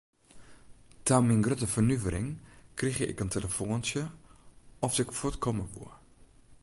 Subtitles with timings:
[1.05, 2.29] Ta myn grutte fernuvering
[2.77, 4.03] krige ik in telefoantsje
[4.85, 5.91] oft ik fuort komme woe.